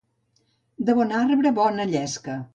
De 0.87 0.95
bon 1.01 1.13
arbre, 1.21 1.53
bona 1.61 1.89
llesca. 1.93 2.45